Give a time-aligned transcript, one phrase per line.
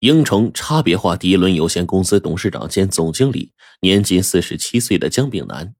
[0.00, 5.74] 鹰城差别化第一轮有限公司董事长兼总经理，年仅四十七岁的江炳南，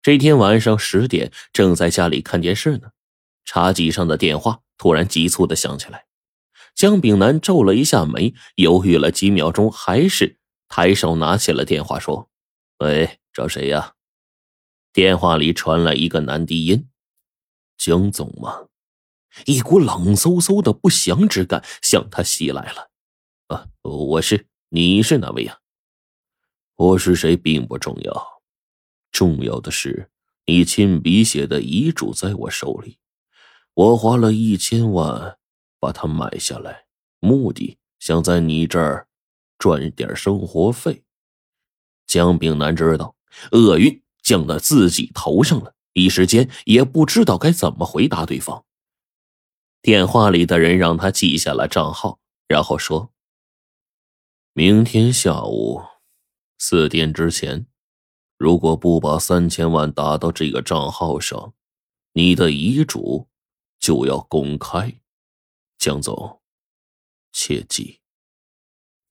[0.00, 2.92] 这天晚上十点正在家里看电视呢，
[3.44, 6.06] 茶几上的电话突然急促的响起来。
[6.74, 12.30] 江炳南皱了一下眉，犹豫了几秒钟，还是抬手拿起了电话，说
[12.80, 13.92] ：“喂，找谁呀？”
[14.94, 16.88] 电话里传来一个男低音
[17.76, 18.68] ：“江总吗？”
[19.44, 22.90] 一股冷飕飕的不祥之感向他袭来了。
[23.54, 25.60] 啊，我是，你是哪位呀？
[26.74, 28.42] 我是谁并不重要，
[29.12, 30.10] 重要的是
[30.46, 32.98] 你亲笔写的遗嘱在我手里，
[33.74, 35.38] 我花了一千万
[35.78, 36.86] 把它买下来，
[37.20, 39.06] 目的想在你这儿
[39.56, 41.04] 赚点生活费。
[42.08, 43.14] 江炳南知道
[43.52, 48.64] 厄运降到自己头上了，一时间也不知道该怎么回答对方。
[49.80, 53.13] 电话里的人让他记下了账号，然后说。
[54.56, 55.82] 明天下午
[56.58, 57.66] 四点之前，
[58.38, 61.54] 如果不把三千万打到这个账号上，
[62.12, 63.26] 你的遗嘱
[63.80, 65.00] 就要公开。
[65.76, 66.40] 江总，
[67.32, 67.98] 切记。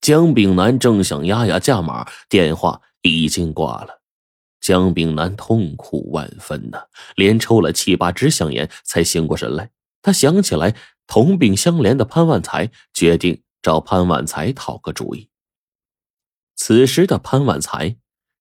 [0.00, 4.00] 江炳南正想压压价码，电话已经挂了。
[4.62, 6.86] 江炳南痛苦万分呐，
[7.16, 9.70] 连抽了七八支香烟才醒过神来。
[10.00, 10.74] 他想起来
[11.06, 15.28] 同病相怜的潘万才，决定找潘万才讨个主意。
[16.66, 17.98] 此时的潘万才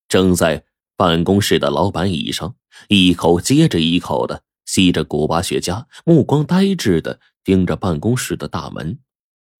[0.07, 0.63] 正在
[0.95, 2.55] 办公室的老板椅上，
[2.87, 8.97] 一口接着一口的吸着古巴雪茄，目光呆滞的盯着办公室的大门，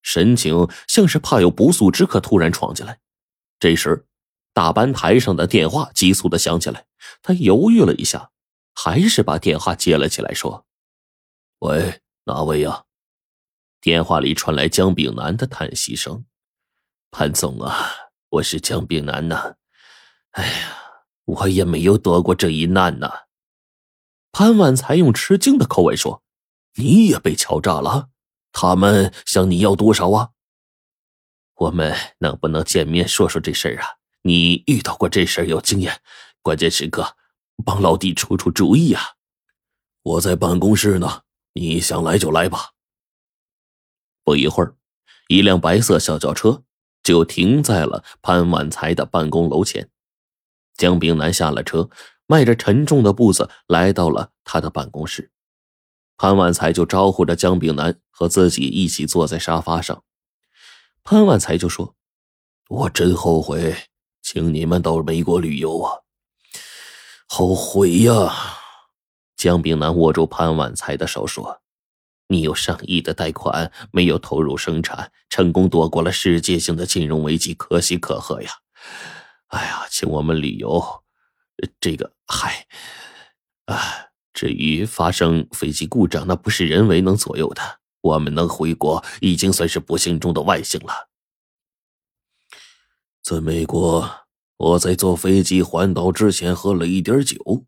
[0.02, 3.02] 神情像是怕有不速之客突然闯进来。
[3.60, 4.06] 这时，
[4.54, 6.86] 大班台上的电话急促的响起来，
[7.22, 8.32] 他犹豫了一下，
[8.74, 10.66] 还是把电话接了起来，说
[11.60, 12.86] ：“喂，哪位呀？”
[13.84, 16.24] 电话里传来姜炳南的叹息声
[17.12, 17.90] ：“潘总啊。”
[18.34, 19.58] 我是江炳南呐，
[20.32, 23.26] 哎呀，我也没有躲过这一难呐。
[24.32, 26.24] 潘万才用吃惊的口吻说
[26.74, 28.10] ：“你也被敲诈了？
[28.52, 30.32] 他们向你要多少啊？
[31.54, 33.98] 我们能不能见面说说这事儿啊？
[34.24, 36.02] 你遇到过这事儿有经验，
[36.42, 37.16] 关键时刻
[37.64, 39.04] 帮老弟出出主意啊！
[40.02, 41.22] 我在办公室呢，
[41.54, 42.72] 你想来就来吧。”
[44.26, 44.76] 不一会儿，
[45.28, 46.64] 一辆白色小轿车。
[47.04, 49.90] 就停在了潘万才的办公楼前。
[50.76, 51.90] 江炳南下了车，
[52.26, 55.32] 迈着沉重的步子来到了他的办公室。
[56.18, 60.04] 潘万才就招呼着江炳南和自己一起坐在沙发上。
[61.04, 61.96] 潘万才就说
[62.70, 63.76] ：“我真后悔
[64.22, 66.00] 请你们到美国旅游啊，
[67.28, 68.34] 后悔呀！”
[69.36, 71.63] 江炳南握住潘万才的手说。
[72.28, 78.52] 你有上亿的贷款没有投入生产，成功躲过了世界性的金融危机，可喜可贺呀！
[79.48, 81.04] 哎呀，请我们旅游，
[81.80, 82.66] 这个嗨，
[83.66, 83.78] 啊，
[84.34, 87.80] 至于发生飞机故障，那不是人为能左右的。
[88.02, 91.10] 我们能回国，已经算是不幸中的万幸了。
[93.22, 94.10] 在美国，
[94.58, 97.66] 我在坐飞机环岛之前喝了一点酒，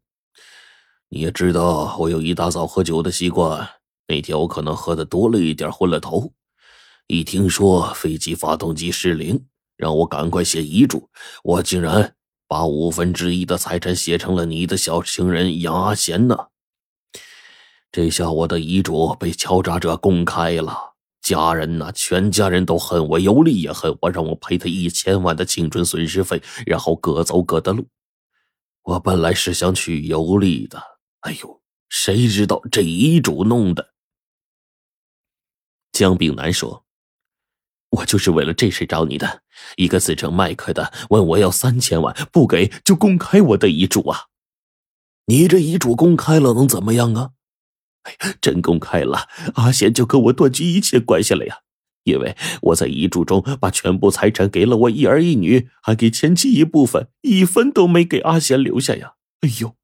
[1.10, 3.70] 你也知道，我有一大早喝酒的习惯。
[4.08, 6.32] 那天我可能喝的多了一点，昏了头。
[7.08, 9.46] 一听说飞机发动机失灵，
[9.78, 11.10] 让我赶快写遗嘱，
[11.44, 12.16] 我竟然
[12.48, 16.48] 把五分之一的财产写成了你的小情人杨阿贤呢。
[17.92, 27.88] 这下我的遗嘱被敲诈者公开了，家人呐，全家人都恨我，有理也恨我，让我赔他一千万的青春损失费，然后各走各的路。
[28.84, 30.80] 我本来是想去游历的，
[31.22, 33.95] 哎呦，谁知道这遗嘱弄的。
[35.96, 36.84] 江炳南说
[37.90, 39.44] ：“我就是为了这事找你的。
[39.78, 44.26] 一个自称麦克的问我要三千万，不给就公开我的遗嘱啊！
[45.28, 47.30] 你这遗嘱公开了能怎么样啊？
[48.04, 51.60] 哎，真公开了，阿贤就跟我断绝一切关系了呀！
[52.04, 59.14] 因为我在遗嘱中把全部财产给了我一儿一女，还给前妻一部分，一分都没给阿贤留下呀！
[59.40, 59.78] 哎呦，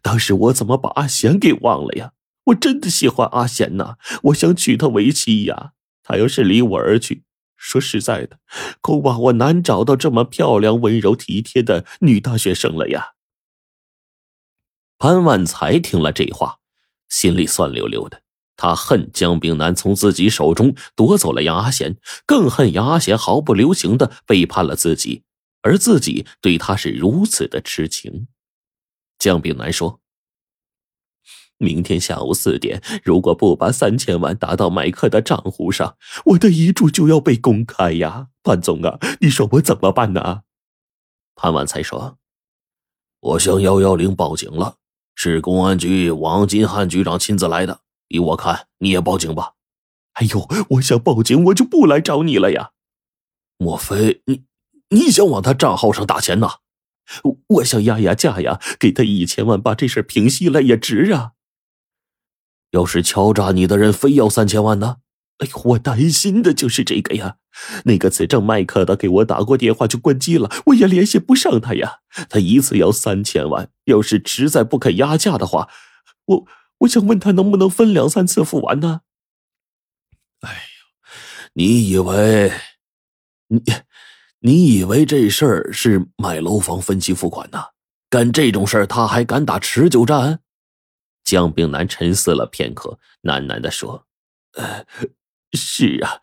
[0.00, 2.12] 当时我怎么把阿贤给忘了呀？”
[2.46, 5.72] 我真的喜欢阿贤呐，我想娶她为妻呀。
[6.02, 7.24] 她要是离我而去，
[7.56, 8.38] 说实在的，
[8.80, 13.14] 恐怕我难找到这么漂亮、温柔体贴的女大学生了呀。
[14.98, 16.58] 潘万才听了这话，
[17.08, 18.22] 心里酸溜溜的。
[18.56, 25.24] 他恨江炳南从自己手中夺走了杨阿贤，更恨杨阿贤毫不留情的背叛了自己，
[25.62, 28.28] 而自己对他是如此的痴情。
[29.18, 30.00] 江炳南说。
[31.58, 38.28] 明天下午四点，如果不把三千万打到麦克的账户上，我的遗嘱就要被公开呀！
[38.42, 40.42] 潘总啊，你说我怎么办呢？
[41.34, 42.18] 潘万才说
[43.20, 44.76] ：“我向幺幺零报警了，
[45.14, 47.80] 是公安局王金汉局长亲自来的。
[48.08, 49.52] 依我看，你也报警吧。”
[50.14, 52.70] 哎呦，我想报警，我就不来找你了呀。
[53.58, 54.44] 莫非你
[54.90, 56.48] 你想往他账号上打钱呢？
[57.48, 61.32] 我想压压价呀，给他一千万，把这事平息了也值啊。
[62.76, 64.98] 要是敲诈你的人非要三千万呢？
[65.38, 67.36] 哎呦，我担心的就是这个呀。
[67.84, 72.00] 那个此证麦克的给我打过电话就关机了，我也联系不上他呀。
[72.28, 75.70] 他一次要三千万，要是实在不肯压价的话，
[76.26, 76.44] 我
[76.80, 79.00] 我想问他能不能分两三次付完呢？
[80.40, 80.60] 哎呀，
[81.54, 82.52] 你以为
[83.48, 83.62] 你
[84.40, 87.58] 你以为这事儿是买楼房分期付款呢？
[88.10, 90.40] 干这种事儿他还敢打持久战？
[91.26, 94.06] 姜炳南沉思了片刻，喃喃的说
[94.56, 94.86] ：“呃，
[95.52, 96.22] 是啊。”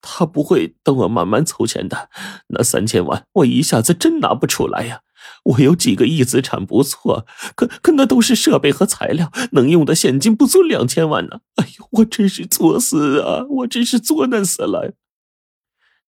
[0.00, 2.08] 他不会等我慢慢凑钱的，
[2.46, 5.02] 那三千万我一下子真拿不出来呀！
[5.44, 7.26] 我有几个亿资产不错，
[7.56, 11.40] 可可那都是设备和材料，能用的现金不足两千万呢。
[11.56, 13.44] 哎呦，我真是作死啊！
[13.50, 14.94] 我真是作难死了。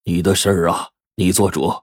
[0.05, 1.83] 你的事儿啊，你做主。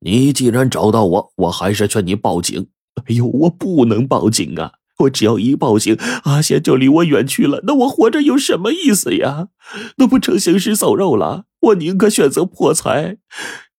[0.00, 2.68] 你既然找到我，我还是劝你报警。
[3.06, 4.72] 哎呦，我不能报警啊！
[5.00, 7.60] 我只要一报警，阿贤就离我远去了。
[7.64, 9.48] 那我活着有什么意思呀？
[9.96, 11.44] 那不成行尸走肉了？
[11.60, 13.18] 我宁可选择破财，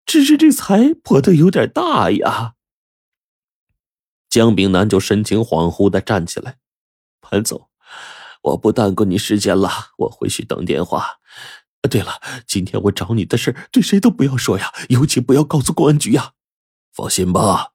[0.06, 2.54] 只是这财破的有点大呀。
[4.30, 6.58] 江炳南就神情恍惚的站起来，
[7.22, 7.70] 潘总，
[8.44, 11.20] 我不耽搁你时间了，我回去等电话。
[11.90, 16.34] 对了，今天我找你的事对谁都不要说呀，尤其不要告诉公安局呀。
[16.94, 17.70] 放心吧，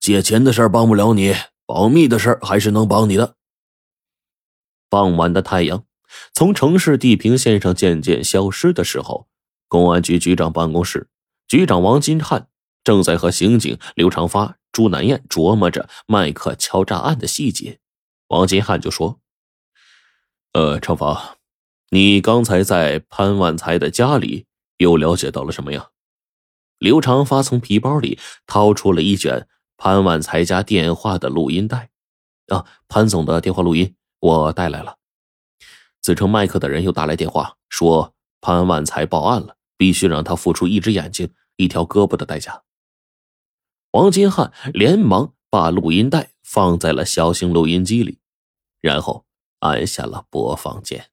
[0.00, 1.34] 借钱的事帮不了你。
[1.66, 3.36] 保密的事儿还是能帮你的。
[4.88, 5.84] 傍晚的太阳
[6.32, 9.26] 从城市地平线上渐渐消失的时候，
[9.66, 11.08] 公安局局长办公室，
[11.48, 12.48] 局长王金汉
[12.84, 17.80] 正在和刑警刘长发、朱南燕琢磨着麦克敲诈案的细节。
[18.28, 19.20] 王金汉就说
[20.52, 21.38] ：“呃，长发，
[21.90, 24.46] 你刚才在潘万才的家里
[24.78, 25.88] 又了解到了什么呀？”
[26.78, 29.48] 刘长发从皮包里掏出了一卷。
[29.76, 31.90] 潘万才家电话的录音带，
[32.48, 34.98] 啊，潘总的电话录音我带来了。
[36.00, 42.62] 自称麦克的人又打来电话，说潘万才报案了，必须让他付出一只眼睛、一条胳膊的代价。
[43.92, 48.18] 王金汉连忙把录音带放在了小型录音机里，
[48.80, 49.24] 然后
[49.60, 51.10] 按下了播放键。